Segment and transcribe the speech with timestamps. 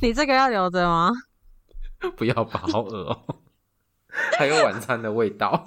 [0.02, 1.10] 你这个要留着吗？
[2.16, 3.42] 不要吧，好恶哦、喔！
[4.38, 5.66] 还有晚餐的味道，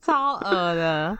[0.00, 1.18] 超恶的。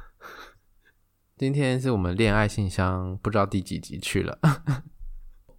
[1.37, 4.39] 今天是我们恋爱信箱，不知道第几集去了。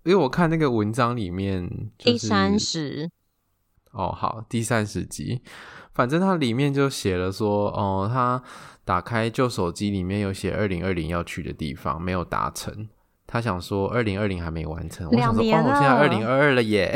[0.03, 3.11] 因为我看那个文章里面、就是，第三十。
[3.91, 5.41] 哦，好，第三十集。
[5.93, 8.41] 反正它里面就写了说，哦，他
[8.85, 12.87] 打开旧手机里面有写二零二零要去的地方，没有达成。
[13.27, 16.95] 他想说二零二零还没完成，我想说哦，我现在二零二二了耶！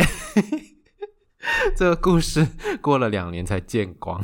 [1.76, 2.48] 这个故事
[2.81, 4.23] 过了两年才见光，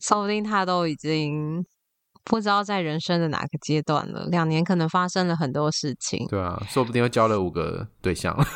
[0.00, 1.64] 说不定他都已经
[2.24, 4.26] 不知道在人生的哪个阶段了。
[4.30, 8.46] 两年可能发生了很多事情，对啊，说不定又交了五个对象 了。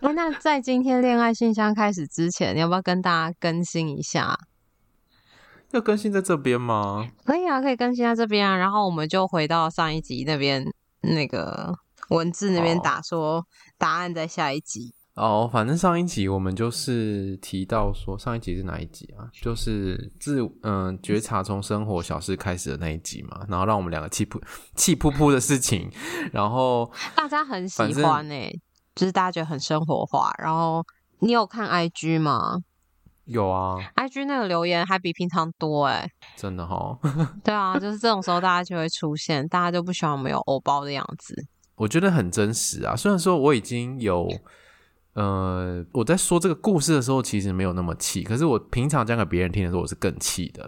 [0.00, 4.38] 那在今天恋爱信箱开始之前，你要不要跟大家更新一下？
[5.70, 7.08] 要更新在这边吗？
[7.24, 8.56] 可以啊，可以更新在这边啊。
[8.56, 10.64] 然后我们就回到上一集那边。
[11.14, 11.74] 那个
[12.10, 19.26] 文字那边打说答案在下一集哦，反正上一集我们就是提到说，上一集是哪一集啊？
[19.32, 24.40] 就是自嗯觉察从生活小事开始的那一集嘛，然后让我们两个气噗
[24.76, 25.90] 气噗噗的事情，
[26.32, 28.60] 然后 大家很喜欢诶、欸，
[28.94, 30.32] 就是大家觉得很生活化。
[30.38, 30.86] 然后
[31.18, 32.58] 你有看 IG 吗？
[33.28, 36.98] 有啊，IG 那个留言还比平常多哎、欸，真的哦。
[37.44, 41.46] 对啊，就是这种时候大家就会出现，大家就不喜欢我们有偶包的样子。
[41.76, 44.26] 我觉得很真实啊，虽然说我已经有，
[45.12, 50.62] 呃，我在说这个故事的时候其实没有那么气，可是我平常讲给别人听的时候我是更气的，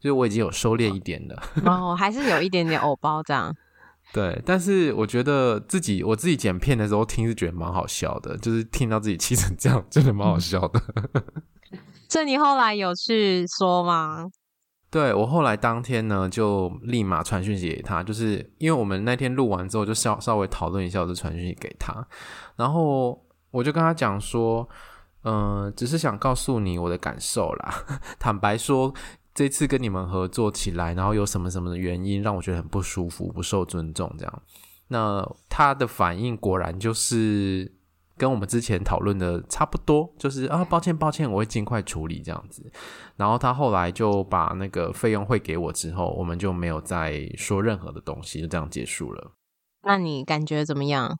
[0.00, 1.42] 所以我已经有收敛一点了。
[1.64, 3.54] 哦，还是有一点点偶包这样。
[4.12, 10.82] 对，但是我觉得自己我自己剪片的时候听是觉得蛮好笑的，就是听到自己气成这样，真的蛮好笑的。
[12.10, 14.26] 这你后来有去说吗？
[14.90, 22.04] 对，我后来当天呢，就立马传讯息给他，就是因为我们那天录完之后，就稍稍微讨论一下，我就传讯息给他，
[22.56, 24.68] 然后我就跟他讲说，
[25.22, 27.84] 嗯、只是想告诉你我的感受啦。
[28.18, 28.92] 坦白说，
[29.32, 34.42] 这次跟你们合作起来，然后有什么什么的原因让我觉得很不舒服、不受尊重这样。
[34.88, 37.72] 那他的反应果然就是。
[38.20, 42.70] 跟我们之前讨论的差不多，就是啊，抱歉抱歉，我会尽快处理这样子。
[43.16, 49.32] 然后他后来就把那个费用汇给我之后，我们就没有再说任何的东西，就这样结束了。
[49.84, 51.16] 那你感觉怎么样？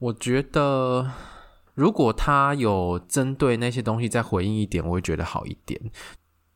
[0.00, 1.08] 我觉得
[1.74, 5.80] 如果他有针对那些东西再回应一点，我会觉得好一点。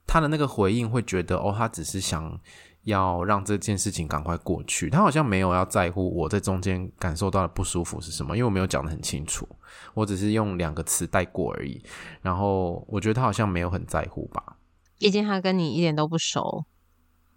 [0.09, 2.41] 他的那个回应会觉得哦，他只是想。
[2.88, 9.49] 要让这件事情赶快过去，他好像没有要在乎我在中间感受到的不舒服是什么，因为我没有讲得很清楚，
[9.94, 11.82] 我只是用两个词带过而已。
[12.22, 14.56] 然后我觉得他好像没有很在乎吧，
[14.98, 16.65] 毕竟他跟你一点都不熟。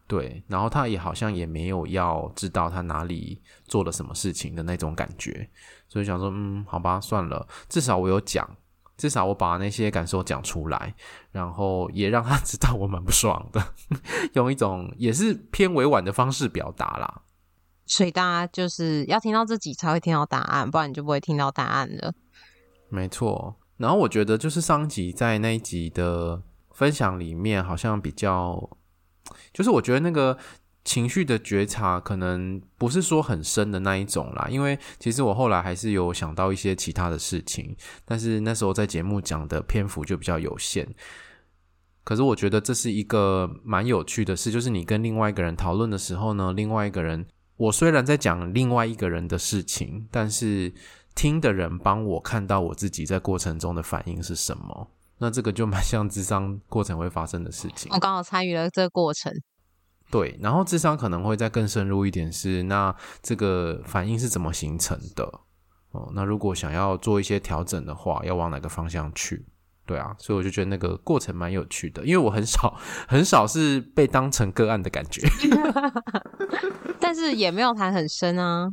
[0.07, 5.49] 对，然后他也好像也没有要知道他哪里做了什么事情的那种感觉，
[5.87, 8.49] 所以想说，嗯，好吧，算了，至少我有讲。
[9.01, 10.93] 至少我把那些感受讲出来，
[11.31, 13.73] 然后也让他知道我蛮不爽的，
[14.33, 17.23] 用一种也是偏委婉的方式表达啦。
[17.87, 22.13] 所以大家就是要听到自己才会听到答案，不然你就不会听到答案了。
[22.89, 23.55] 没错。
[23.77, 28.69] 然后我觉得就是上集在那一集的分享里面，好像比较，
[29.51, 30.37] 就是我觉得那个。
[30.83, 40.87] 情绪的觉察可能不是说很深的那一种啦，因为其实我后来还是有想到一些其他的事情，但是那时候在节目讲的篇幅就比较有限。
[42.03, 47.27] 可是我觉得这是一个蛮有趣的事，就是你跟另外一个人讨论的时候呢，另外一个人，
[47.57, 50.73] 我虽然在讲另外一个人的事情，但是
[51.13, 54.89] 听的人帮我看到我自己在过程中的反应是什么，
[55.19, 57.91] 那这个就蛮像智商过程会发生的事情。
[57.93, 59.31] 我刚好参与了这个过程。
[60.11, 62.93] 对，然后智商可能会再更深入一点是，那
[63.23, 65.23] 这个反应是怎么形成的？
[65.91, 69.45] 哦，那如果想要做一些调整的话，要往哪个方向去？
[69.85, 72.77] 对啊，所以我就觉得那个过程蛮有趣的，因为我很少
[73.07, 75.21] 很少是被当成个案的感觉，
[76.99, 78.69] 但是也没有谈很深啊。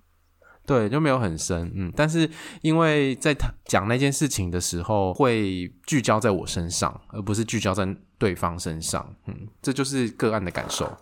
[0.67, 2.29] 对，就没有很深，嗯，但是
[2.61, 7.89] 因为在谈讲那件事情的时候，会聚焦在我身上，而不是聚焦在
[8.19, 10.95] 对方身上，嗯，这就是个案的感受。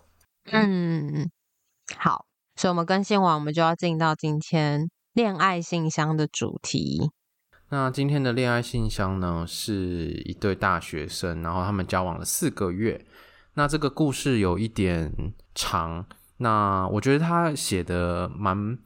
[0.53, 1.31] 嗯，
[1.97, 7.11] 好，所以我们更新完，我们就要进到今天恋爱信箱的主题。
[7.69, 13.05] 那今天的恋爱信箱呢，是一对大学生，然后他们交往了四个月。
[13.55, 15.13] 那这个故事有一点
[15.55, 16.07] 长，
[16.37, 18.79] 那我觉得他写的蛮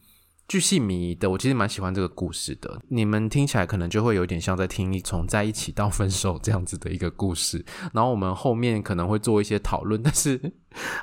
[0.50, 2.82] 巨细靡遗的，我其实蛮喜欢这个故事的。
[2.88, 10.52] 你们听起来可能就会有点像在听一从在一起到分手这样子的一个故事，然后我们后面可能会做一些讨论，但是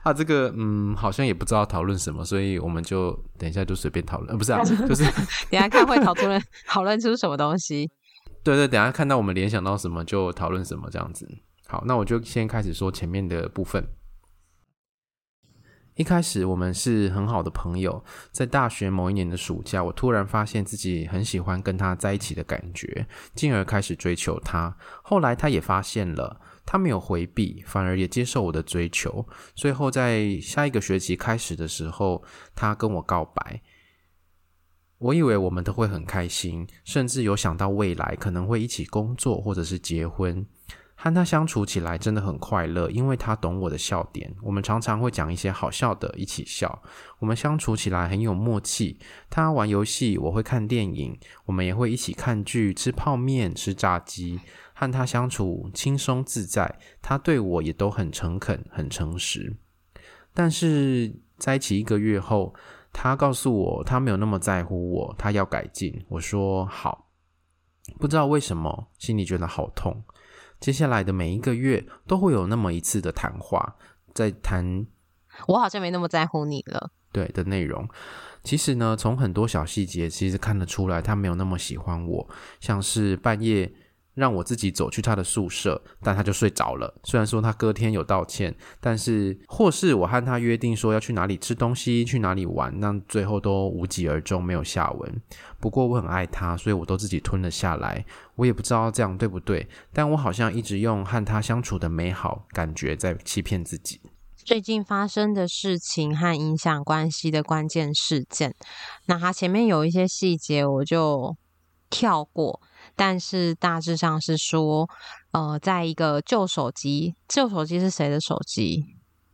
[0.03, 5.05] 啊，这个嗯，好像也不知道讨论什么，所以我们就等一下就随便讨论，不是啊， 就是
[5.49, 7.89] 等下看会讨论讨论出什么东西。
[8.43, 11.25] 对对，等下看到我们联想到什么就讨论什么这样子。
[11.67, 13.81] 好，那我就先开始说前面的部分。
[15.97, 24.77] 一开始我们是很好的朋友，在大学某一年的暑假，我突然发现自己很喜欢跟他在一起的感觉，进而开始追求他。
[25.01, 29.27] 后来他也发现了，他没有回避，反而也接受我的追求。
[29.55, 32.23] 最后在下一个学期开始的时候，
[32.53, 33.59] 他跟我告白。
[34.99, 40.45] 我以为我们都会很开心，甚至有想到未来可能会一起工作或者是结婚。
[40.99, 44.35] 和他相处起来真的很快乐，因为他懂我的笑点。
[44.41, 46.81] 我们常常会讲一些好笑的，一起笑。
[47.19, 48.99] 我们相处起来很有默契。
[49.29, 51.15] 他玩游戏，我会看电影，
[51.45, 54.39] 我们也会一起看剧、吃泡面、吃炸鸡。
[54.73, 59.55] 和他相处轻松自在，他对我也都很诚恳、很诚实。
[60.33, 62.53] 但是在一起一个月后，
[62.93, 66.05] 他告诉我他没有那么在乎我，他要改进。
[66.09, 67.09] 我说好，
[67.99, 70.03] 不知道为什么心里觉得好痛。
[70.59, 73.75] 接下来的每一个月都会有那么一次的谈话，
[74.13, 74.85] 在谈
[75.47, 77.87] 我好像没那么在乎你了，对的内容。
[78.43, 83.71] 其实呢，从很多小细节其实看得出来，他没有那么喜欢我，像是半夜。
[84.17, 86.91] 让我自己走去他的宿舍，但他就睡着了。
[87.03, 95.21] 虽然说他隔天有道歉，但是或是我和他约定说要去哪里吃东西、去哪里玩，那最后都无疾而终，没有下文。
[95.59, 98.03] 不过我很爱他，所以我都自己吞了下来。
[98.35, 104.01] 我也不知道这样对不对，但我好像一直用和他相处的美好感觉在欺骗自己。
[104.35, 108.55] 最近发生的事情和影响关系的关键事件，
[109.05, 111.35] 那他前面有一些细节，我就
[111.89, 112.61] 跳过。
[112.97, 114.89] 但是大致上是说，
[115.31, 118.83] 呃，在一个旧手机，旧手机是谁的手机？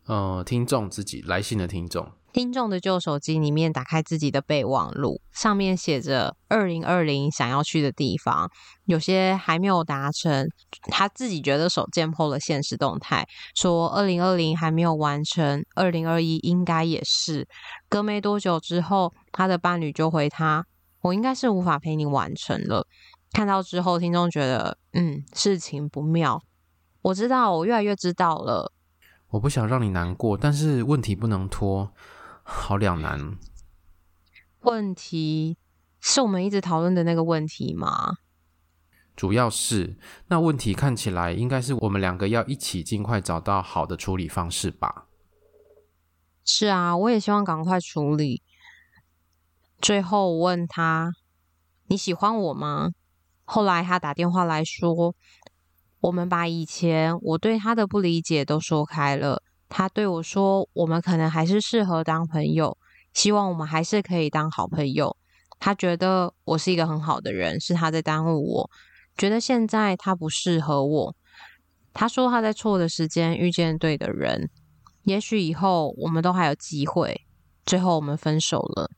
[0.05, 8.51] 呃，听众自己来信的听众，听众的旧手机里面打开自己的备忘录，上面写着二零二零想要去的地方，
[8.83, 10.45] 有些还没有达成，
[10.91, 13.25] 他自己觉得手贱 PO 了现实动态，
[13.55, 17.47] 说二零二零还没有完成，二零二一应该也是。
[17.87, 20.65] 隔没多久之后，他的伴侣就回他，
[21.01, 22.85] 我应该是无法陪你完成了。
[23.33, 26.41] 看到之后，听众觉得嗯，事情不妙。
[27.01, 28.71] 我知道，我越来越知道了。
[29.29, 31.91] 我不想让你难过，但是问题不能拖，
[32.43, 33.37] 好两难。
[34.61, 35.57] 问题
[35.99, 38.17] 是我们一直讨论的那个问题吗？
[39.15, 39.97] 主要是
[40.27, 45.07] 那问题看起来应该是我们两个要一起尽快找到好的处理方式吧。
[46.45, 48.41] 是啊，我也希望赶快处理。
[49.81, 51.11] 最后我问他
[51.89, 52.91] ：“你喜欢我吗？”
[53.45, 55.15] 后来他打电话来说，
[55.99, 59.41] 我们把以前我对他的不理解都说开了。
[59.69, 62.77] 他对我说，我们可能还是适合当朋友，
[63.13, 65.17] 希望我们还是可以当好朋友。
[65.59, 68.69] 他觉得我是一个很好的人，是他在耽误我，
[69.17, 71.15] 觉得现在他不适合我。
[71.93, 74.49] 他说他在错的时间遇见对的人，
[75.03, 77.21] 也许以后我们都还有机会。
[77.65, 78.91] 最后我们分手了。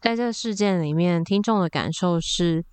[0.00, 2.64] 在这个事件里面，听众的感受是。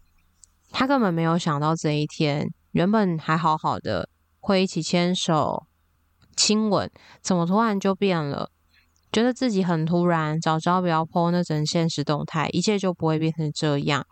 [0.72, 4.10] 他根本没有想到这一天，原本还好好的，
[4.40, 5.68] 会一起牵手、
[6.36, 6.90] 亲吻，
[7.22, 8.50] 怎么突然就变了？
[9.12, 14.06] 觉得自己很突然，早知道不要 po 那整现实动态，一切就不会变成这样。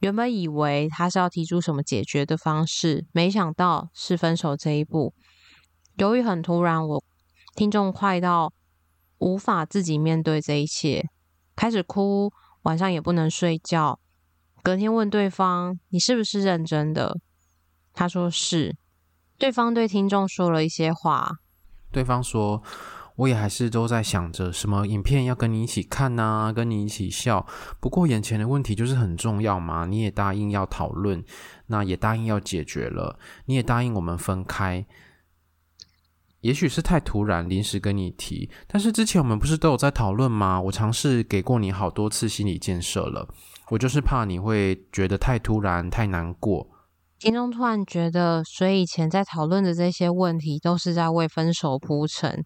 [0.00, 5.14] 原本以为他是要提出什么解决的方式，没想到是分手这一步。
[5.96, 7.02] 由于很突然，我
[7.54, 8.52] 听众快到
[9.16, 11.08] 无法自己面对这一切，
[11.56, 12.30] 开始哭，
[12.64, 13.98] 晚上也不能睡觉。
[14.66, 17.20] 隔天问对方：“你是不是认真的？”
[17.94, 18.74] 他说：“是。”
[19.38, 21.36] 对方对听众说了一些话。
[21.92, 22.60] 对方说
[23.14, 27.46] ：“我也还是都在想着什么影片要跟你一起看呐，跟你一起笑。
[27.78, 31.24] 不过眼前的问题就是很重要嘛，你也答应要讨论，
[31.68, 34.84] 那也答应要解决了，你也答应我们分开。
[36.40, 40.60] 也许是太突然，临时跟你提，但是之前我们不是都有在讨论吗？
[40.60, 43.28] 我尝试给过你好多次心理建设了。”
[43.70, 46.68] 我就是怕你会觉得太突然、太难过。
[47.18, 52.44] 听众突然觉得，所以以前在讨论的这些问题都是在为分手铺陈。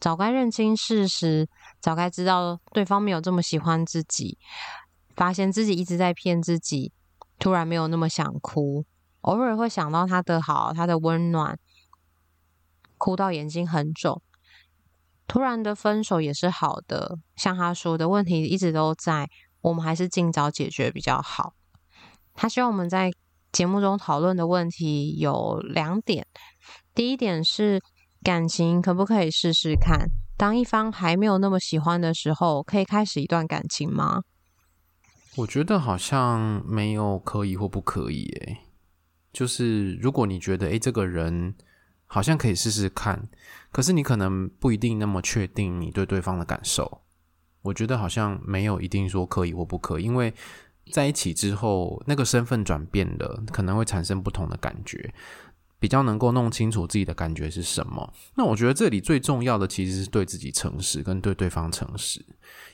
[0.00, 1.48] 早该认清事实，
[1.80, 4.36] 早该知道对方没有这么喜欢自己，
[5.14, 6.92] 发现自己一直在骗自己，
[7.38, 8.84] 突然没有那么想哭，
[9.20, 11.56] 偶尔会想到他的好，他的温暖，
[12.98, 14.20] 哭到眼睛很肿。
[15.28, 19.30] 突然的分手也是好的，像他说的问题一直都在，
[19.62, 21.54] 我们还是尽早解决比较好。
[22.34, 23.10] 他希望我们在
[23.50, 26.26] 节目中讨论的问题有两点，
[26.94, 27.80] 第一点是
[28.22, 34.22] 感情可不可以试试看，当一方还没有那么喜欢的时候，可以开始一段感情吗？
[35.36, 38.58] 我觉得好像没有可以或不可以，诶，
[39.32, 41.54] 就是如果你觉得，诶，这个人。
[42.14, 43.30] 好像可以试试看，
[43.70, 47.01] 可是你可能不一定那么确定你对对方的感受。
[47.62, 50.34] 我觉得好像没有一定说可以或不可以，因为
[50.90, 55.12] 在一起之后，那个身份转变了，可能会产生不同的感觉。
[55.78, 58.14] 比较能够弄清楚自己的感觉是什么。
[58.36, 62.24] 那我觉得这里最重要的其实是对自己诚实，跟对对方诚实。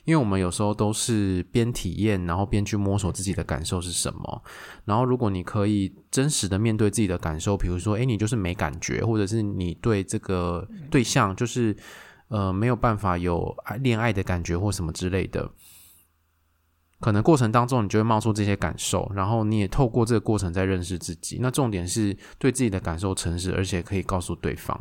[0.05, 4.43] 因为我们有时候都是边体验，然后边去摸索自己的感受是什么。
[4.85, 11.75] 然后如果你可以真实的面对自己的感受，比如说，诶，你就是没感觉，或者是你对这个对象就是
[12.29, 15.51] 呃没有办法有恋爱的感觉或什么之类的。
[17.01, 21.37] 可能过程当中，你就会冒出这些感受，然后你也透过这个过程在认识自己。
[21.39, 24.77] 那重点是对自己的感受诚实，而且可以告诉对方。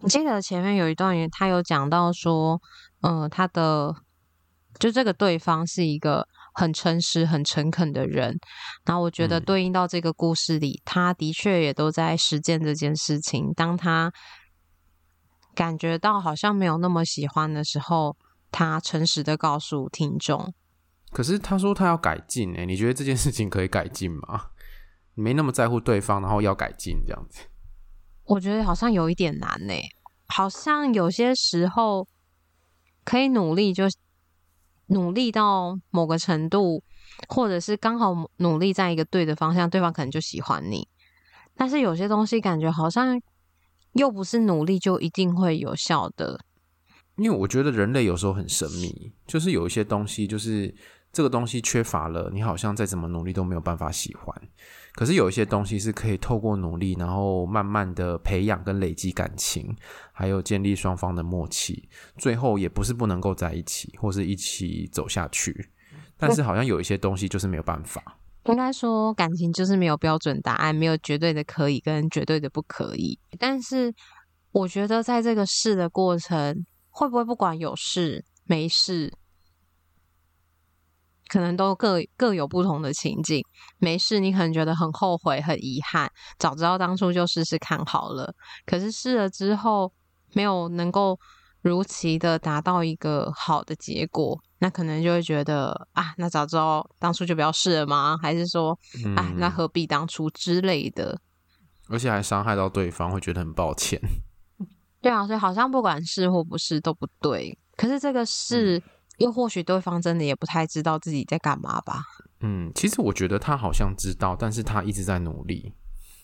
[0.00, 2.60] 我记得前面有一段，他有讲到说，
[3.02, 3.94] 嗯、呃，他的
[4.80, 8.36] 就这个对方是一个很诚实、很诚恳的人。
[8.84, 13.52] 然后我觉得对应到这个故事里，嗯、他的确也都在实践这件事情。
[13.54, 14.12] 当他
[15.54, 18.16] 感觉到好像没有那么喜欢的时候，
[18.50, 20.52] 他诚实的告诉听众。
[21.10, 24.46] 可是他说他要改进诶，你觉得这件事情可以改进吗？
[25.14, 27.42] 你没那么在乎对方，然后要改进这样子？
[28.24, 29.74] 我觉得好像有一点难呢。
[30.26, 32.08] 好像有些时候
[33.04, 33.84] 可以努力，就
[34.86, 36.82] 努力到某个程度，
[37.28, 40.88] 或者是刚好努力在一个对的方向，对方可能就喜欢你。
[41.54, 43.20] 但是有些东西感觉好像
[43.92, 46.44] 又不是努力就一定会有效的。
[47.16, 50.74] 因为我觉得人类有时候很神秘，就是有一些东西就是。
[51.14, 54.34] 这个东西缺乏了，你好像再怎么努力都没有办法喜欢。
[54.94, 59.76] 可是有一些东西是可以透过努力，然后慢慢的培养跟累积感情，
[60.14, 65.68] 还有建立双方的默契，最后也不是不能够在一起，或是一起走下去。
[66.16, 68.02] 但是好像有一些东西就是没有办法。
[68.46, 73.18] 应该说感情就是没有标准答案，没有绝对的可以跟绝对的不可以。
[73.38, 73.94] 但是
[74.50, 79.12] 我觉得在这个试的过程，会不会不管有事没事？
[81.28, 83.42] 可能都各各有不同的情境。
[83.78, 88.34] 没事，你可能觉得很后悔、很遗憾，早知道当初就试试看好了。
[88.66, 89.90] 可是试了之后，
[90.34, 91.18] 没有能够
[91.62, 98.18] 如期的达到一个好的结果，那可能就会觉得啊，那早知道当初就不要试了吗？
[98.20, 101.18] 还是说，嗯、啊，那何必当初之类的？
[101.88, 104.00] 而且还伤害到对方，会觉得很抱歉。
[105.00, 107.58] 对啊，所以好像不管是或不是都不对。
[107.76, 108.78] 可是这个是。
[108.78, 108.82] 嗯
[109.18, 112.02] 又或许对方真的也不太知道自己在干嘛吧。
[112.40, 115.72] 嗯，其实我觉得他好像知道，但是他一直在努力，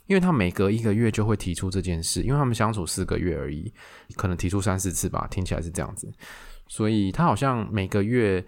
[0.08, 3.72] 因为他每隔一个月就会提出这件事，因为他们相处四个月而已，
[4.16, 6.12] 可能提出三四次吧，听起来是这样子。
[6.66, 8.44] 所以他好像每个月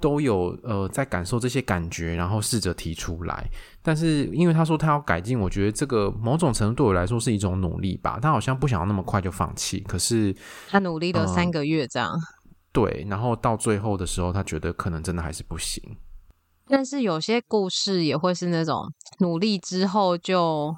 [0.00, 3.48] 都有呃在感受这些感觉，然后试着提出来。
[3.82, 8.18] 但是因为他说他要改进，我觉得这个某种程度对我来说是一种努力吧。
[8.20, 10.36] 他好像不想要那么快就放弃，可是
[10.68, 12.10] 他努力了三个月这样。
[12.10, 12.18] 呃
[12.72, 15.82] 对，然后到最后的时候，他觉得可能真的还是不行。
[16.66, 20.76] 但是有些故事也会是那种努力之后就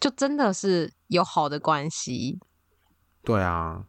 [0.00, 2.40] 就真的是有好的关系。
[3.22, 3.84] 对啊，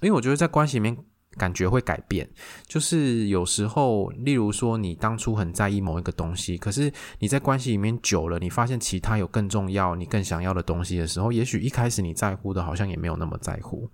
[0.00, 0.96] 因为我觉得在关系里面
[1.32, 2.30] 感觉会改变，
[2.66, 13.90] 就是有时候，例如说你当初很在意某一个东西，可是你在关系里面久了，你发现其他有更重要、你更想要的东西的时候，也许一开始你在乎的，好像也没有那么在乎。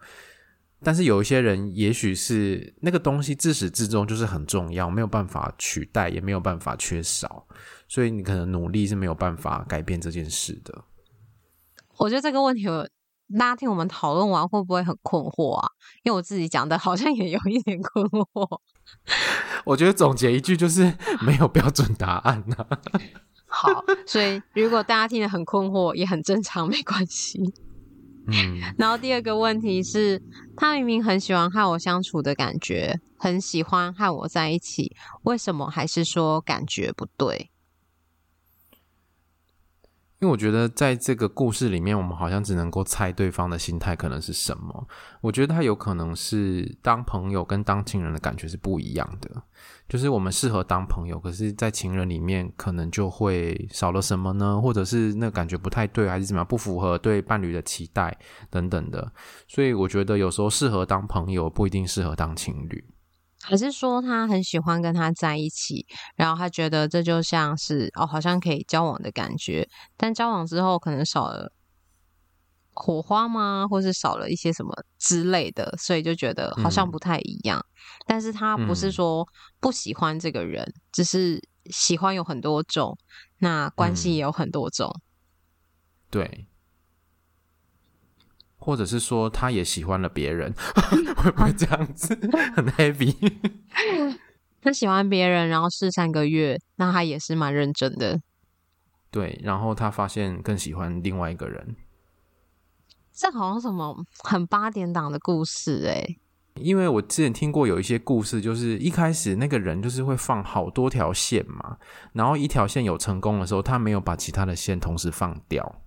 [0.84, 7.46] 但是有一些人，也许是那个东西自始至终就是很重要，没有办法取代，也没有办法缺少，
[7.88, 10.84] 所以你可能努力是没有办法改变这件事的。
[12.02, 12.64] 我觉得这个问题，
[13.38, 15.68] 大家听我们讨论完会不会很困惑啊？
[16.02, 18.58] 因为我自己讲的好像也有一点困惑。
[19.64, 20.92] 我觉得总结一句就是
[21.24, 22.66] 没有标准答案啊。
[23.46, 27.40] 好，所以如果大家听得很困惑，也很正常，没关系。
[28.26, 30.20] 嗯，然后第二个问题是，
[30.56, 37.51] 他明明很喜欢和我相处的感觉，很喜欢和我在一起，为什么还是说感觉不对？
[40.22, 44.86] 因为我觉得在这个故事里面，我们好像只能够猜对方的心态可能是什么。
[45.20, 49.42] 我觉得他有可能是当朋友跟当情人的感觉是不一样的，
[49.88, 54.60] 就是我们适合当朋友，可是，在情人里面可能就会少了什么呢？
[54.60, 58.16] 或者是那感觉不太对，还是怎么样，不符合对伴侣的期待
[58.48, 59.12] 等等的。
[59.48, 62.84] 所以我觉得有时候适合当朋友，不一定适合当情侣。
[63.42, 65.84] 还是说他很喜欢跟他在一起，
[66.16, 71.52] 然后他觉得这就像是哦，好像可以交往的感觉，但交往之后可能少了
[72.72, 73.66] 火花吗？
[73.68, 77.58] 或是少了一些什么之类的，所以就觉得好像不太一样。
[77.58, 77.68] 嗯、
[78.06, 79.26] 但是他不是说
[79.60, 82.96] 不喜欢这个人，嗯、只是喜欢有很多种，
[83.38, 84.88] 那关系也有很多种。
[84.88, 85.02] 嗯、
[86.10, 86.46] 对。
[88.62, 90.54] 或者是说，他也喜欢了别人，
[91.16, 92.14] 会不会这样子
[92.54, 93.12] 很 heavy？
[94.60, 98.20] 他喜欢别人，然后试三个月，那他也是蛮认真的。
[99.10, 101.74] 对，然后他发现更喜欢另外一个人。
[103.12, 106.18] 这好像什么很八点档的故事哎、欸。
[106.54, 111.78] 因为我之前听过有一些故事，就是一开始那个人就是会放好多条线嘛，
[112.12, 115.80] 然后一条线有成功的时候，他没有把其他的线同时放掉。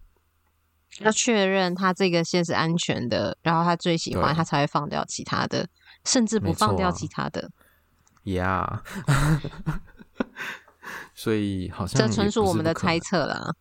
[1.00, 5.68] 要确认他这个线是安全的，然后他最喜欢，他才会放掉其他的，
[6.06, 7.52] 甚至不放掉其他的。
[8.24, 9.80] 呀，Yeah.
[11.14, 13.54] 所以好像这纯属我们的猜测啦。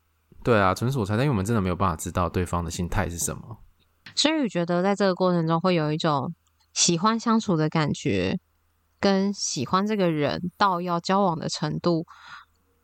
[0.45, 3.59] 对啊，纯属我猜测，因为我们真的没有办法知道对方的心态是什么。
[4.15, 6.33] 所以我觉得在这个过程中会有一种
[6.73, 8.39] 喜欢相处的感觉，
[9.01, 12.07] 跟喜欢这个人到要交往的程度，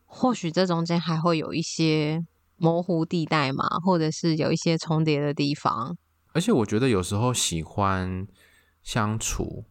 [0.07, 2.25] 或许这中间还会有一些。
[2.61, 5.97] 模糊地带嘛，或者是有一些重叠的地方。
[6.33, 8.29] 而且我觉得有时候喜欢
[8.83, 9.65] 相处，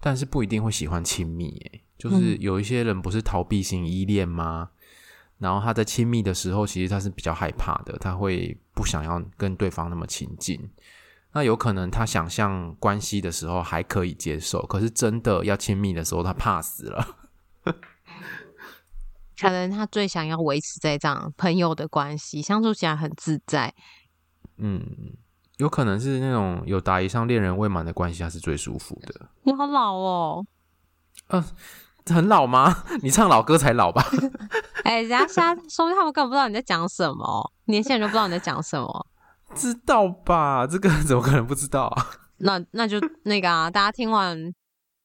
[0.00, 1.56] 但是不一定会喜欢亲密。
[1.70, 4.70] 诶，就是有一些人不是逃避型依恋吗？
[4.72, 4.76] 嗯、
[5.38, 10.68] 然后他在亲密的时候，其实他是比较害怕的，他会不想要跟对方那么亲近。
[11.32, 17.16] 那有可能他想象关系的时候还可以接受，可是真的要亲密的时候，他怕死了。
[19.40, 23.72] 可能他最想要维持在这样朋友的关系，相处起来很自在。
[24.56, 24.82] 嗯，
[25.58, 29.28] 有可能是那种有达以上恋人未满的关系，他是最舒服的。
[29.44, 30.46] 你好老哦，
[31.28, 31.40] 嗯、
[32.06, 32.84] 呃，很老吗？
[33.02, 34.04] 你唱老歌才老吧？
[34.84, 39.06] 哎、欸，人家瞎说，他们根本不知道你在讲什么，年轻人都不知道你在讲什么。
[39.54, 40.66] 知道吧？
[40.66, 42.06] 这个怎么可能不知道啊？
[42.38, 44.52] 那那就那个啊，大家听完。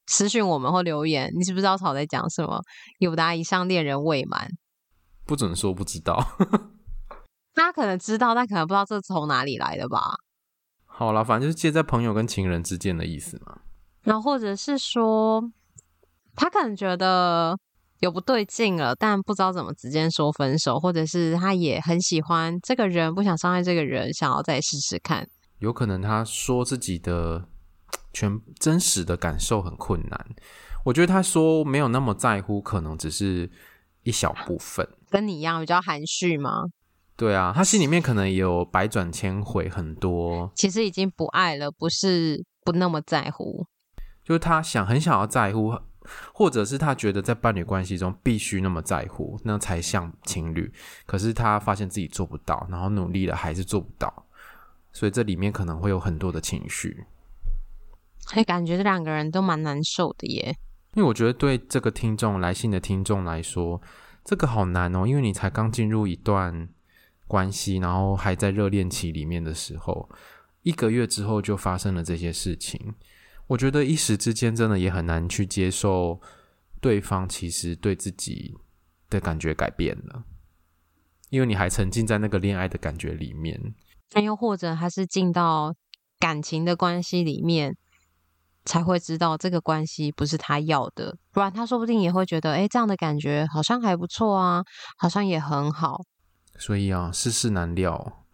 [0.07, 2.61] 私讯我们或留言，你知不知道草在讲什么？
[2.99, 4.49] 有答以上恋人未满，
[5.25, 6.21] 不准说不知道。
[7.55, 10.15] 大家可能知道，但可能不知道这从哪里来的吧。
[10.85, 13.59] 好了，反正就是介在朋友跟情人之间的意思嘛。
[14.01, 15.41] 然后或者是说，
[16.35, 17.57] 他可能觉得
[17.99, 25.27] 有不对劲了，但不知道怎么直接说分手，或者是他也很喜欢这个人，不想伤害这个人，想要再试试看。
[25.59, 27.47] 有可能他说自己的。
[28.13, 30.26] 全真实的感受很困难，
[30.86, 33.49] 我觉得他说没有那么在乎，可能只是
[34.04, 34.88] 一小部分。
[35.10, 36.65] 跟你一样比较含蓄吗？
[37.15, 40.52] 对啊，他心里面可能有百转千回很多。
[40.56, 43.65] 其实已经不爱了，不是不那么在乎，
[44.23, 45.78] 就是他想很想要在乎，
[46.34, 50.71] 或者是他觉得在伴侣关系中必须那么在乎，那才像情侣。
[51.06, 54.26] 可是他发现自己做不到，然后努力了还是做不到，
[54.91, 57.06] 所以这里面可能会有很多的情绪。
[58.31, 60.55] 哎，感觉这两个人都蛮难受的耶。
[60.95, 63.81] 因为我觉得对这个听众来信的听众来说，
[64.23, 65.05] 这个好难哦。
[65.05, 66.69] 因为你才刚进入一段
[67.27, 70.09] 关系，然后还在热恋期里面的时候，
[70.62, 72.93] 一个月之后就发生了这些事情。
[73.47, 76.21] 我觉得一时之间真的也很难去接受
[76.79, 78.55] 对方其实对自己
[79.09, 80.23] 的感觉改变了，
[81.29, 83.73] 因为你还沉浸在那个恋爱的感觉里面。
[84.13, 85.75] 那又或者他是进到
[86.19, 87.75] 感情的关系里面。
[88.65, 94.63] 才会知道这个关系不是他要的，不然他说不定也会觉得，哎，这样的感觉好像还不错啊，
[94.97, 96.02] 好像也很好。
[96.58, 98.26] 所以啊，世事难料。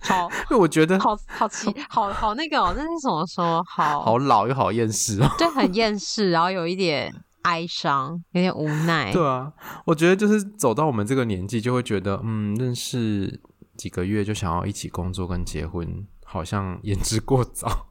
[0.00, 3.64] 好，因为我觉得好好奇，好好那个哦，那是怎么说？
[3.66, 7.10] 好好老又好厌世哦，对，很厌世，然后有一点
[7.42, 9.10] 哀伤，有点无奈。
[9.14, 9.52] 对啊，
[9.86, 13.40] 我觉得就是走到我们这个年纪，就会觉得，嗯，认识
[13.76, 16.06] 几个月就想要一起工作跟结婚。
[16.24, 17.86] 好像言之过早，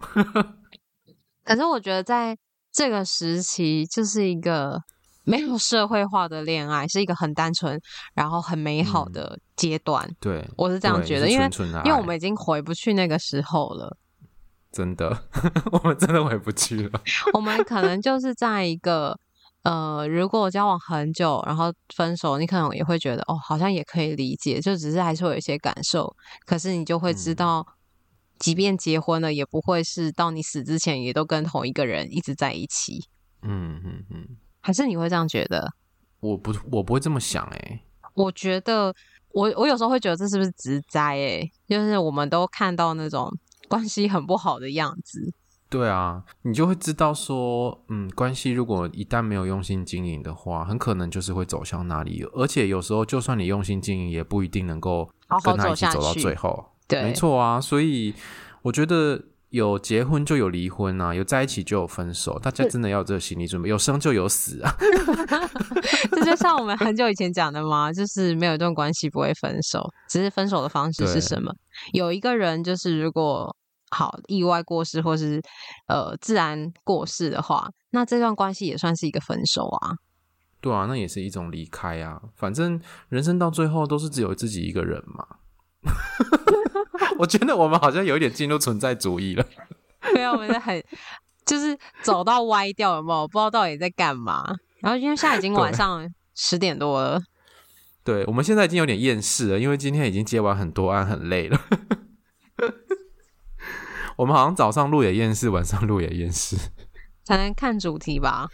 [1.46, 2.38] 可是我觉得在
[2.72, 4.82] 这个时期，就是一个
[5.24, 7.80] 没有社会化的恋爱，是一个很单纯，
[8.14, 10.06] 然后很美好的阶段。
[10.06, 11.50] 嗯、对，我是这样觉得，因为
[11.86, 13.98] 因为我们已经回不去那个时候了。
[14.72, 15.26] 真的，
[15.72, 17.00] 我们真的回不去了。
[17.34, 19.16] 我们可能就是在一个
[19.62, 26.14] 呃，如果交往很久，然后分手，你可能也会觉得哦，好像也可以理解，就只是还是会有一些感受。
[26.46, 27.66] 可是你就会知道，嗯、
[28.44, 33.06] 即便结婚了，也不会是到你死之前也都跟同一个人一直在一起。
[33.42, 34.28] 嗯嗯嗯，
[34.60, 35.72] 还是你会这样觉得？
[36.20, 37.82] 我不，我不会这么想哎、欸。
[38.16, 38.94] 我觉得，
[39.30, 41.50] 我我有时候会觉得这是不是直灾哎？
[41.70, 43.32] 就是我们都看到那种
[43.70, 45.34] 关系很不好的样子。
[45.70, 52.24] 对啊，你就会知道说，嗯，关系如果一旦没有用心经营的话，很可能就是会走向那里。
[52.34, 55.10] 而且有时候，就算你用心经营，也不一定能够
[55.46, 56.50] 跟他一起走到最后。
[56.50, 57.60] 好好对，没错啊。
[57.60, 58.14] 所以
[58.62, 62.40] 我觉得有结婚就有离婚啊，有在一起就有分手。
[62.40, 64.76] 大家真的要有这个心理准备，有生就有死啊。
[66.12, 71.54] 这就像我们很久以前讲的嘛，就是没有一段关系不会分手，只是分手的方式是什么？
[71.94, 73.56] 有一个人就是如果。
[73.96, 75.40] 好，意外过世或是
[75.86, 79.94] 呃自然过世的话，那这段关系也算是一个分手啊。
[80.60, 82.20] 对啊，那也是一种离开啊。
[82.36, 85.24] 反正人生到最后都是只有自己一个人嘛。
[87.24, 89.46] 我觉得我们好像有一点进入存在主义了。
[90.14, 90.84] 没有，我们在很
[91.46, 93.26] 就是走到歪掉，有没有？
[93.30, 94.44] 不知道到底在干嘛。
[94.82, 96.06] 然后因为现在已经晚上
[96.36, 97.22] 十点多了，
[98.04, 101.58] 对，对，我们现在已经有点厌世了，因为今天已经接完很多案，很累了。
[104.18, 106.58] 我们好像早上录也厌世，晚上录也厌世，
[107.24, 108.50] 才能看主题吧。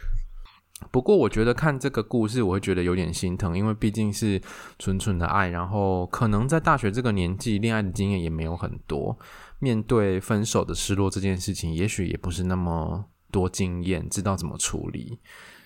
[0.91, 4.41] 不过我觉得看这个故事，我会觉得有点心疼，因为毕竟是
[4.77, 9.17] 纯纯的爱，然后可能在大学这个年纪，恋爱的经验也没有很多，
[9.59, 15.19] 面对分手的失落这件事情，也许也不是那么多经验，知道怎么处理。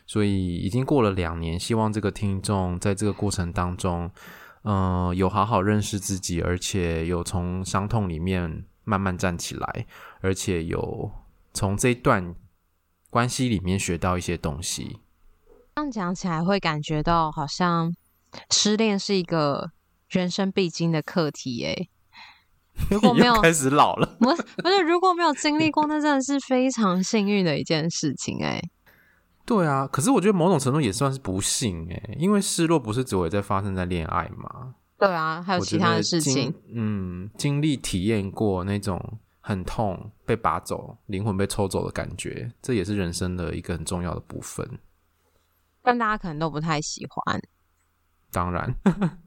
[0.05, 4.11] 所以已经过了两年，希望这个听众在这个过程当中，
[4.63, 8.65] 嗯、有好好认识自己，而且有从伤痛里面。
[8.85, 9.85] 慢慢站起来，
[10.19, 11.09] 而且有
[11.53, 12.35] 从这一段
[13.09, 14.97] 关系里面学到一些东西。
[15.75, 17.93] 这样讲起来，会感觉到好像
[18.51, 19.71] 失恋是一个
[20.07, 21.65] 人生必经的课题。
[21.65, 21.87] 哎，
[22.91, 28.43] 如果没有开始老了， 不是不是，如果没有经历过，那真的是非常幸运的一件事情。
[28.43, 28.61] 哎，
[29.45, 31.87] 对啊，可是我觉得某种程度也算是不幸。
[31.91, 34.75] 哎，因为失落不是只会在发生在恋爱嘛？
[34.99, 36.53] 对啊，还有其他的事情。
[36.71, 44.79] 嗯，经历体验过那种很痛、被拔走、灵魂被抽走的感觉，这也是人生的一个很重要的部分。
[45.83, 47.41] 但大家可能都不太喜欢。
[48.31, 48.73] 当然，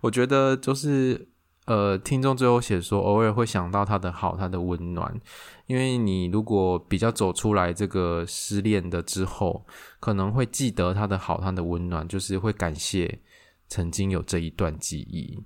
[0.00, 1.28] 我觉得就是
[1.66, 5.20] 呃，听众最后写说，偶尔会想到他的好，他的温暖。
[5.66, 9.66] 因为你如果比较走出来这个失恋的之后，
[10.00, 13.20] 可能会记得他的好，他的温暖，就是会感谢。
[13.68, 15.42] 曾经有这一段记忆，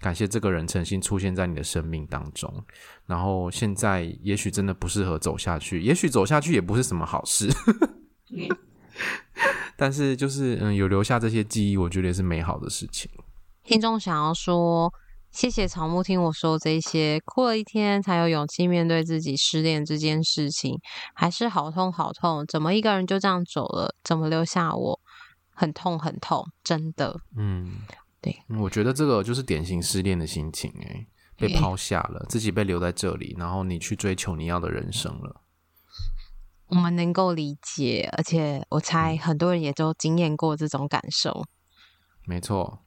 [0.00, 2.50] 感谢这个人曾经出现在你的生命当中，
[3.04, 7.50] 然后现在也许真的不适合走下去，也许走下去也不是什么好事，
[9.76, 13.10] 但是就是嗯，有留下这些记忆，我觉得也是美好的事情。
[13.62, 14.92] 听众想要说，
[15.32, 20.78] 谢谢草木听我说这些，哭了一天才有勇气面对自己失恋这件事情，
[21.14, 23.94] 还是好痛好痛，怎么一个人就这样走了？
[24.02, 25.00] 怎么留下我？
[25.58, 27.18] 很痛，很痛，真的。
[27.36, 27.78] 嗯，
[28.20, 31.06] 对，我觉得这个就是典型失恋的心情，哎，
[31.36, 35.42] 被抛下了，欸，自己被留在这里，然后你去追求你要的人生了。
[36.68, 41.30] 我们能够理解，而且我猜很多人也都经验过这种感受。
[41.30, 41.46] 嗯，
[42.26, 42.80] 没错。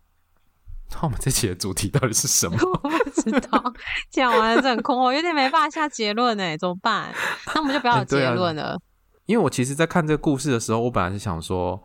[0.92, 2.58] 那我们这期的主题到底是什么？
[2.84, 3.64] 我不知道，
[4.10, 7.14] 讲完了这很空，我有点没办法下结论哎，怎么办？
[7.54, 8.78] 那我们就不要有结论了，欸啊。
[9.26, 11.82] 因为我其实，在看这个故事的时候，我本来是想说。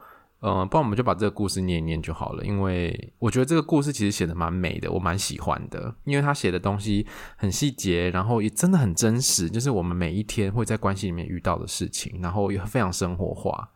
[0.47, 7.07] 嗯，不然我们就把这个故事念一念就好了，因为我觉得这个故事其实写的蛮美的，我蛮喜欢的，因为他写的东西
[7.39, 13.71] 很细节，然后也真的很真实，就是我们每一天会在关系里面遇到的事情，然后也非常生活化，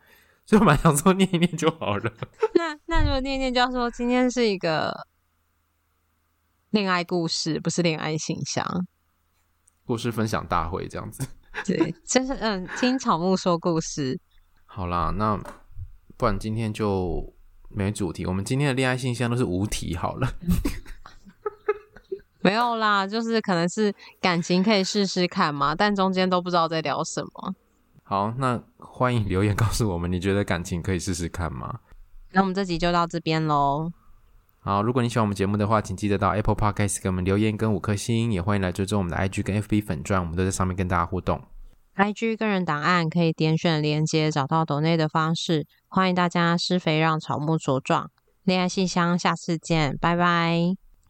[0.44, 2.12] 所以我蛮想说念一念就好了。
[2.54, 5.06] 那那如果念一念就要说今天是一个
[6.68, 8.86] 恋爱故事，不是恋爱信箱，
[9.86, 11.26] 故事分享大会这样子。
[11.64, 14.20] 对，就是嗯，听草木说故事。
[14.66, 15.42] 好啦，那。
[16.18, 17.32] 不然今天就
[17.70, 18.26] 没主题。
[18.26, 20.28] 我们今天的恋爱信箱都是无题好了。
[22.40, 27.54] 没有啦，就是可能是感情可以试试看嘛，但中间都不知道在聊什么。
[28.02, 31.80] 好，那欢迎留言告诉我们，你觉得感情可以试试看吗？
[32.32, 33.92] 那我们这集就到这边喽。
[34.60, 41.40] 好，如果你喜欢我们节目的话，请记得到 Apple Podcast 给我们留言跟五颗星，也欢迎来追踪我们的 IG 跟 FB 粉专，我们都在上面跟大家互动。
[41.98, 48.08] IG 个人档案可以点选连接找到抖内的方式，欢迎大家施肥让草木茁壮。
[48.44, 50.87] 恋爱信箱，下次见，拜拜。